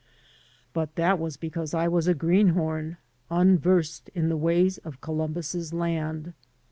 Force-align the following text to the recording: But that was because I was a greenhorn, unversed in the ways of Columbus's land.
But 0.73 0.95
that 0.95 1.19
was 1.19 1.37
because 1.37 1.75
I 1.75 1.87
was 1.87 2.07
a 2.07 2.15
greenhorn, 2.15 2.97
unversed 3.29 4.09
in 4.15 4.29
the 4.29 4.35
ways 4.35 4.79
of 4.79 4.99
Columbus's 4.99 5.75
land. 5.75 6.33